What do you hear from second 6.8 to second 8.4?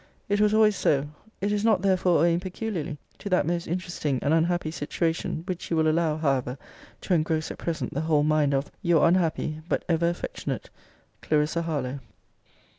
to engross at present the whole